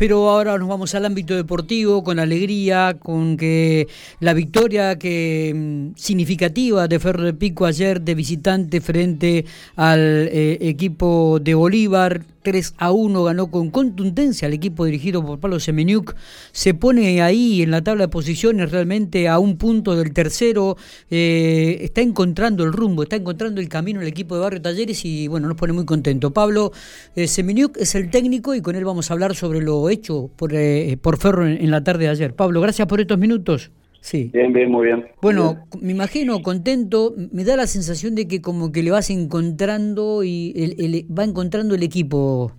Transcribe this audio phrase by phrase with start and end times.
[0.00, 3.86] Pero ahora nos vamos al ámbito deportivo con alegría, con que
[4.18, 9.44] la victoria que mm, significativa de Ferro Pico ayer de visitante frente
[9.76, 10.00] al
[10.32, 15.60] eh, equipo de Bolívar 3 a 1 ganó con contundencia al equipo dirigido por Pablo
[15.60, 16.14] Semeniuk.
[16.52, 20.76] Se pone ahí en la tabla de posiciones realmente a un punto del tercero.
[21.10, 25.28] Eh, está encontrando el rumbo, está encontrando el camino el equipo de Barrio Talleres y
[25.28, 26.32] bueno, nos pone muy contento.
[26.32, 26.72] Pablo
[27.16, 30.96] eh, es el técnico y con él vamos a hablar sobre lo hecho por, eh,
[31.00, 32.34] por Ferro en, la tarde de ayer.
[32.34, 33.70] Pablo, gracias por estos minutos.
[34.00, 34.30] Sí.
[34.32, 35.06] Bien, bien, muy bien.
[35.20, 40.24] Bueno, me imagino contento, me da la sensación de que como que le vas encontrando
[40.24, 42.52] y el, va encontrando el equipo.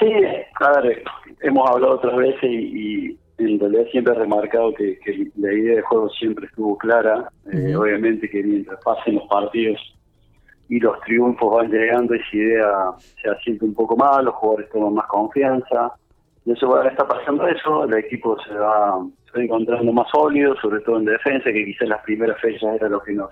[0.00, 0.10] Sí,
[0.60, 1.02] a ver,
[1.42, 4.98] hemos hablado otras veces y, en realidad siempre he remarcado que,
[5.36, 7.30] la idea de juego siempre estuvo clara.
[7.52, 9.80] Eh, obviamente que mientras pasen los partidos
[10.68, 12.68] y los triunfos van llegando, esa idea
[13.22, 15.92] se asiente un poco más, los jugadores toman más confianza.
[16.44, 18.98] Y eso ahora está pasando eso, el equipo se va
[19.30, 23.00] estoy encontrando más sólido, sobre todo en defensa, que quizás las primeras fechas era lo
[23.00, 23.30] que nos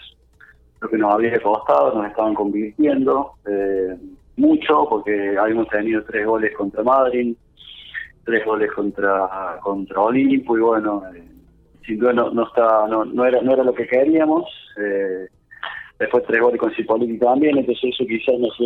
[0.80, 3.96] lo que nos había costado, nos estaban convirtiendo eh,
[4.36, 7.34] mucho, porque habíamos tenido tres goles contra Madrid,
[8.24, 11.24] tres goles contra contra Olimpo, y bueno, eh,
[11.84, 14.44] sin duda no, no, está, no, no, era, no era lo que queríamos.
[14.80, 15.26] Eh,
[15.98, 18.56] después tres goles con Cipoliti también, entonces eso quizás nos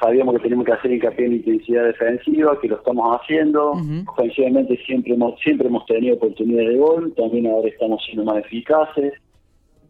[0.00, 3.72] sabíamos que teníamos que hacer hincapié en intensidad defensiva, que lo estamos haciendo.
[4.08, 9.12] Ofensivamente siempre hemos, siempre hemos tenido oportunidades de gol, también ahora estamos siendo más eficaces.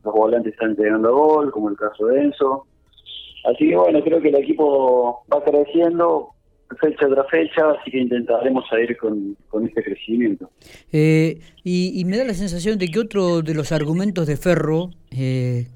[0.04, 2.66] Los volantes están llegando a gol, como el caso de Enzo.
[3.44, 6.30] Así que bueno, creo que el equipo va creciendo
[6.78, 10.50] fecha tras fecha, así que intentaremos salir con, con este crecimiento.
[10.92, 14.90] Eh, y, y, me da la sensación de que otro de los argumentos de Ferro,
[15.10, 15.66] eh,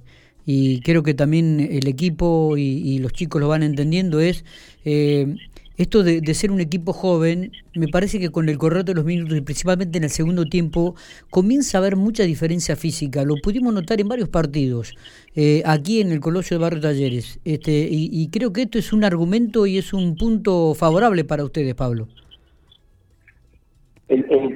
[0.46, 4.44] y creo que también el equipo y, los chicos lo van entendiendo, es
[4.84, 5.36] eh,
[5.76, 9.36] esto de, ser un equipo joven, me parece que con el correr de los minutos
[9.36, 10.94] y principalmente en el segundo tiempo
[11.30, 13.24] comienza a haber mucha diferencia física.
[13.24, 14.94] Lo pudimos notar en varios partidos,
[15.34, 17.40] eh, aquí en el Colosio de Barrio Talleres.
[17.44, 21.74] Este, y creo que esto es un argumento y es un punto favorable para ustedes,
[21.74, 22.08] Pablo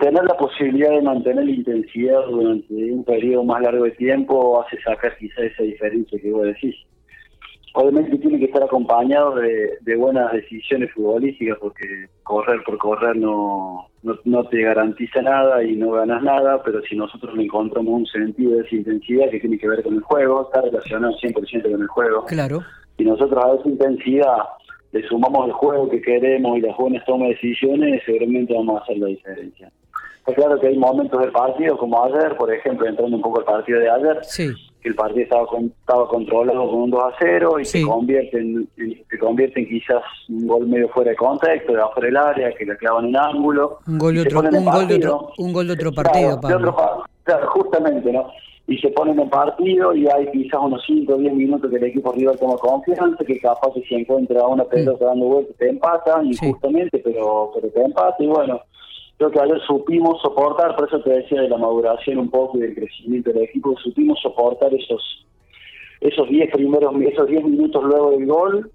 [0.09, 4.81] tener la posibilidad de mantener la intensidad durante un periodo más largo de tiempo hace
[4.81, 6.75] sacar quizá esa diferencia que vos decís.
[7.75, 11.85] Obviamente tiene que estar acompañado de, buenas decisiones futbolísticas porque
[12.23, 13.89] correr por correr no,
[14.25, 18.53] no, te garantiza nada y no ganas nada, pero si nosotros le encontramos un sentido
[18.53, 21.89] de esa intensidad que tiene que ver con el juego, está relacionado 100% con el
[21.89, 22.25] juego.
[22.25, 22.63] Claro.
[22.97, 24.39] Y nosotros a esa intensidad
[24.93, 28.85] le sumamos el juego que queremos y las buenas tomas de decisiones, seguramente vamos a
[28.85, 29.71] hacer la diferencia.
[30.29, 33.47] Está claro que hay momentos del partido, como ayer, por ejemplo, entrando un poco al
[33.47, 34.21] partido de ayer,
[34.83, 35.47] que el partido estaba
[35.81, 38.69] estaba controlado con un 2 a 0 y se convierte en,
[39.09, 42.67] se convierte en quizás un gol medio fuera de contexto, de afuera del área, que
[42.67, 43.79] le clavan un ángulo.
[43.87, 46.77] Un gol de otro, un gol de otro, un gol de otro partido, claro,
[47.49, 48.31] justamente, ¿no?
[48.67, 51.85] y se ponen en partido y hay quizás unos 5 o 10 minutos que el
[51.85, 56.27] equipo rival toma confianza, que capaz que si encuentra una pelota dando vueltas te empatan
[56.27, 58.61] injustamente, pero, pero te empata y bueno,
[59.19, 62.63] creo que ayer supimos soportar, por eso te decía de la maduración un poco y
[62.63, 65.27] del crecimiento del equipo, supimos soportar esos
[66.01, 68.71] esos 10 primeros esos 10 minutos luego del gol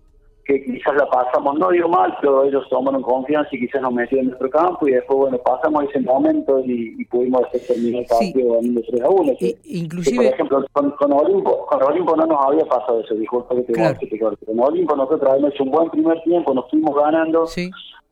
[0.45, 4.25] que quizás la pasamos, no digo mal, pero ellos tomaron confianza y quizás nos metieron
[4.25, 8.53] en nuestro campo y después, bueno, pasamos ese momento y, pudimos hacer terminar el partido
[8.53, 9.33] ganando 3 a 1.
[9.65, 10.15] inclusive...
[10.17, 13.97] por ejemplo, con, Olimpo, con Olimpo no nos había pasado eso, disculpa que te claro.
[13.99, 17.45] que Con Olimpo nosotros habíamos hecho un buen primer tiempo, nos fuimos ganando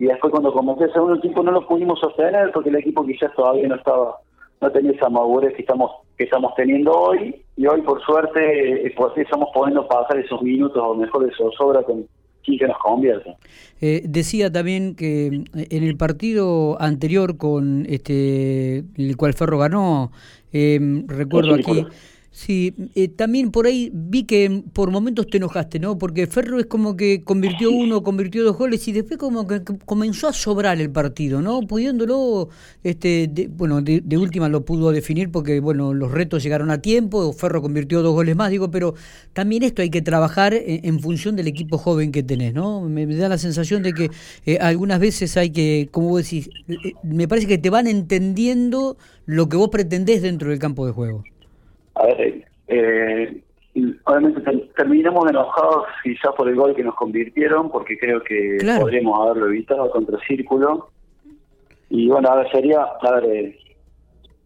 [0.02, 3.34] y después cuando comenzó el segundo tiempo no lo pudimos sostener porque el equipo quizás
[3.36, 4.18] todavía no estaba
[4.60, 8.94] no tenía esa madurez que estamos que estamos teniendo hoy y hoy por suerte eh,
[8.96, 12.08] pues estamos pudiendo pasar esos minutos o mejor de zozobra con
[12.46, 13.36] sí convierte.
[13.82, 20.12] Eh, decía también que eh, en el partido anterior con este el cual Ferro ganó,
[20.54, 21.86] eh, recuerdo aquí,
[22.34, 25.98] Sí, eh, también por ahí vi que por momentos te enojaste, ¿no?
[25.98, 30.30] Porque Ferro es como que convirtió uno, convirtió dos goles y después como que comenzó
[30.30, 31.60] a sobrar el partido, ¿no?
[31.62, 32.48] Pudiéndolo,
[32.86, 37.62] este, bueno, de, última lo pudo definir porque, bueno, los retos llegaron a tiempo, Ferro
[37.62, 38.96] convirtió dos goles más, digo, pero
[39.34, 42.82] también esto hay que trabajar en, función del equipo joven que tenés, ¿no?
[42.82, 44.10] Me, da la sensación de que
[44.46, 48.98] eh, algunas veces hay que, como vos decís, eh, me parece que te van entendiendo
[49.26, 51.24] lo que vos pretendés dentro del campo de juego.
[52.02, 53.44] A ver, eh,
[54.06, 54.42] obviamente
[54.76, 59.90] terminamos enojados quizás por el gol que nos convirtieron, porque creo que podríamos haberlo evitado
[59.92, 60.90] contra Círculo.
[61.90, 63.60] Y bueno, a ver, sería, a ver, eh,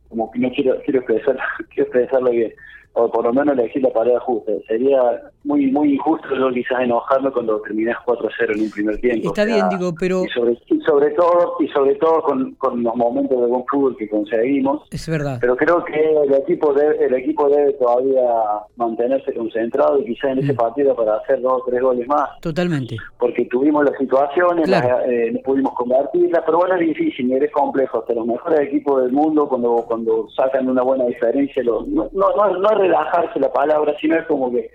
[0.09, 1.37] como que no quiero quiero expresar,
[1.69, 2.53] quiero expresarlo bien.
[2.95, 4.51] O por lo menos elegir la pareja justa.
[4.67, 4.99] Sería
[5.43, 9.27] muy muy injusto yo quizás enojarme cuando terminás 4-0 en un primer tiempo.
[9.27, 10.23] Está bien, digo, pero...
[10.23, 14.09] Y sobre, sobre todo y sobre todo con, con, los momentos de buen fútbol que
[14.09, 14.83] conseguimos.
[14.91, 15.37] Es verdad.
[15.41, 18.21] Pero creo que el equipo debe, el equipo debe todavía
[18.77, 20.57] mantenerse concentrado y quizás en ese mm.
[20.57, 22.29] partido para hacer dos o tres goles más.
[22.41, 22.97] Totalmente.
[23.19, 24.69] Porque tuvimos las situaciones,
[25.07, 27.99] eh, no pudimos convertirlas, pero bueno, es difícil, es complejo.
[27.99, 32.57] Hasta los mejores equipos del mundo, cuando cuando sacan una buena diferencia, no, no, no,
[32.57, 34.71] no relajarse la palabra, sino es como que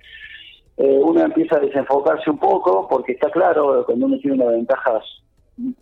[0.76, 5.00] eh, uno empieza a desenfocarse un poco, porque está claro, cuando uno tiene una ventaja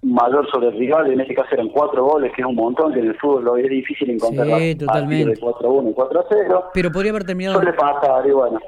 [0.03, 3.01] mayor sobre el rival, en este caso eran cuatro goles, que es un montón, que
[3.01, 5.31] en el fútbol es difícil encontrar sí, totalmente.
[5.31, 6.65] de 4-1 y 4-0.
[6.75, 7.57] Pero podría haber terminado...
[7.57, 8.59] Suele pasar, y bueno.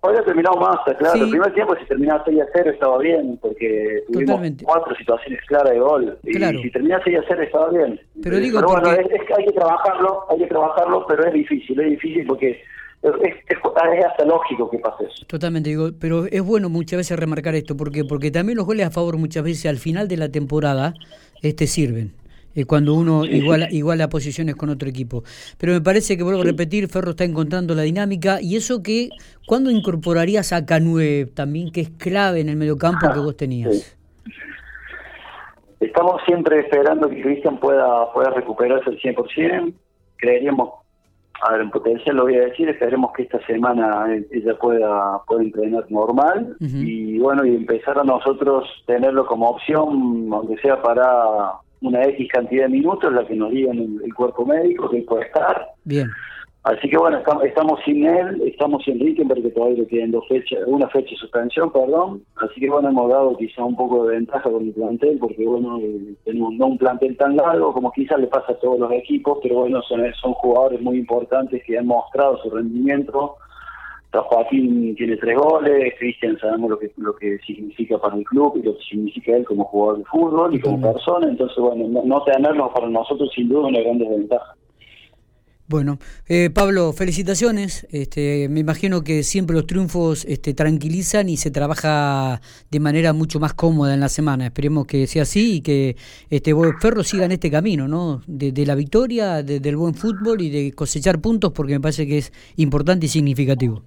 [0.00, 1.24] Podría terminado más, claro.
[1.24, 5.78] El primer tiempo, si terminaba 6 0, estaba bien, porque tuvimos cuatro situaciones claras de
[5.78, 6.18] gol.
[6.24, 8.00] Y si terminaba 6 0, estaba bien.
[8.22, 11.90] Pero, digo, bueno, es, que hay que trabajarlo, hay que trabajarlo, pero es difícil, es
[11.90, 12.62] difícil porque
[13.02, 15.24] es, hasta lógico que pase eso.
[15.26, 18.90] Totalmente, digo, pero es bueno muchas veces remarcar esto, porque porque también los goles a
[18.90, 20.94] favor muchas veces al final de la temporada
[21.42, 22.12] este sirven.
[22.54, 25.22] Eh, cuando uno iguala, iguala posiciones con otro equipo.
[25.56, 29.10] Pero me parece que, vuelvo a repetir, Ferro está encontrando la dinámica y eso que,
[29.46, 33.96] ¿cuándo incorporarías a Canue también, que es clave en el mediocampo que vos tenías?
[35.78, 39.72] Estamos siempre esperando que Cristian pueda, pueda recuperarse al 100%.
[40.16, 40.70] Creeríamos
[41.42, 45.42] a ver, en potencial lo voy a decir, esperemos que esta semana ella pueda, pueda
[45.42, 52.02] entrenar normal y bueno, y empezar a nosotros tenerlo como opción, aunque sea para una
[52.04, 55.66] X cantidad de minutos, la que nos digan el, el cuerpo médico que puede estar.
[55.84, 56.08] Bien.
[56.62, 60.58] Así que bueno, estamos, sin él, estamos sin Rickenberg, que todavía le quedan dos fechas,
[60.66, 62.22] una fecha de suspensión, perdón.
[62.36, 65.80] Así que bueno, hemos dado quizá un poco de ventaja con el plantel, porque bueno,
[66.24, 69.60] tenemos no un plantel tan largo como quizás le pasa a todos los equipos, pero
[69.60, 73.36] bueno, son, son jugadores muy importantes que han mostrado su rendimiento.
[74.12, 78.62] Joaquín tiene tres goles, Cristian sabemos lo que lo que significa para el club y
[78.64, 82.22] lo que significa él como jugador de fútbol y como persona, entonces bueno, no, no
[82.24, 84.56] tenerlos para nosotros sin duda una gran desventaja.
[85.70, 87.86] Bueno, eh, Pablo, felicitaciones.
[87.92, 92.40] Este, me imagino que siempre los triunfos este, tranquilizan y se trabaja
[92.72, 94.46] de manera mucho más cómoda en la semana.
[94.46, 95.96] Esperemos que sea así y que
[96.28, 98.20] este Ferro siga en este camino, ¿no?
[98.26, 102.32] De, la victoria, del buen fútbol y de cosechar puntos, porque me parece que es
[102.56, 103.84] importante y significativo.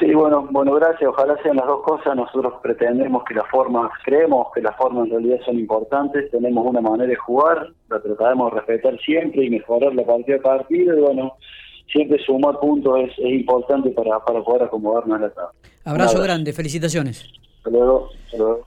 [0.00, 1.10] Sí, bueno, bueno, gracias.
[1.10, 2.16] Ojalá sean las dos cosas.
[2.16, 6.30] Nosotros pretendemos que las formas, creemos que las formas en realidad son importantes.
[6.30, 10.42] Tenemos una manera de jugar, la trataremos de respetar siempre y mejorar la partida de
[10.42, 10.96] partido.
[10.96, 11.34] Y bueno,
[11.92, 15.50] siempre sumar puntos es, importante para, para poder acomodarnos a la tabla.
[15.84, 17.30] Abrazo grande, felicitaciones.
[17.58, 18.08] Hasta luego.
[18.24, 18.58] Hasta luego.